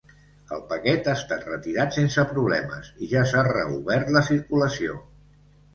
El 0.55 0.61
paquet 0.71 1.09
ha 1.09 1.13
estat 1.21 1.45
retirat 1.49 1.99
sense 1.99 2.25
problemes 2.33 2.91
i 2.97 3.11
ja 3.15 3.27
s’ha 3.35 3.47
reobert 3.53 4.13
la 4.19 4.27
circulació. 4.33 4.99